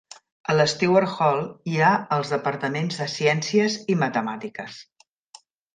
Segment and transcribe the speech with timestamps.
[0.51, 1.43] A la Stewart Hall
[1.73, 4.85] hi ha els departaments de ciències i matemàtiques.